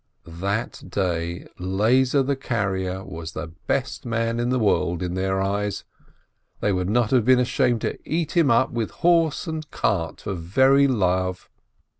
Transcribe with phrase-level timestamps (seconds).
[0.25, 5.83] That day Lezer the carrier was the best man in the world in their eyes,
[6.59, 10.33] they would not have been ashamed to eat him up with horse and cart for
[10.33, 11.51] very love.